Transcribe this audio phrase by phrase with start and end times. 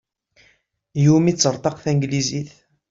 [1.03, 2.49] Yumi ttertaq Tanglizit.